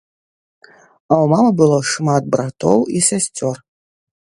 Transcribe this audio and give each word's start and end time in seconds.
А 0.67 1.13
ў 1.17 1.25
мамы 1.33 1.51
было 1.59 1.77
шмат 1.91 2.23
братоў 2.37 2.79
і 2.97 3.05
сясцёр. 3.11 3.55